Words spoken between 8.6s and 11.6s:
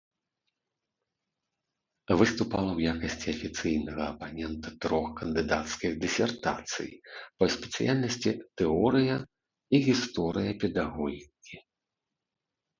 тэорыя і гісторыя педагогікі.